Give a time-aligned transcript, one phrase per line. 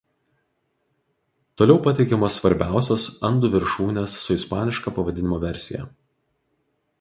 [1.61, 5.85] Toliau pateikiamos svarbiausios Andų viršūnės su ispaniška pavadinimo versija.